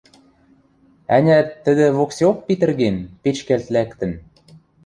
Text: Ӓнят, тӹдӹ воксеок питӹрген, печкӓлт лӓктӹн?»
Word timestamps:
Ӓнят, 1.17 1.47
тӹдӹ 1.63 1.85
воксеок 1.97 2.37
питӹрген, 2.47 2.97
печкӓлт 3.21 3.67
лӓктӹн?» 3.75 4.11